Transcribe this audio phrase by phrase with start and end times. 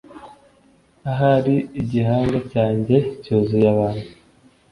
[1.11, 4.07] Ahari igihanga cyanjye cyuzuye abantu